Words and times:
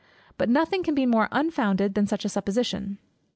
But 0.35 0.49
nothing 0.49 0.81
can 0.81 0.95
be 0.95 1.05
more 1.05 1.27
unfounded 1.31 1.93
than 1.93 2.07
such 2.07 2.25
a 2.25 2.29
supposition. 2.29 2.97